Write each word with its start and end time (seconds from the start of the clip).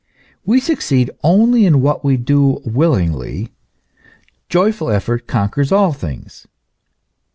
We 0.43 0.59
succeed 0.59 1.11
only 1.23 1.63
in 1.63 1.79
what 1.79 2.03
we 2.03 2.17
do 2.17 2.59
willingly; 2.65 3.49
joyful 4.49 4.89
effort 4.89 5.27
conquers 5.27 5.71
all 5.71 5.93
things. 5.93 6.47